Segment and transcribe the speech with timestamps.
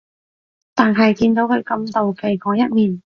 [0.73, 3.03] 但係見到佢咁妒忌嗰一面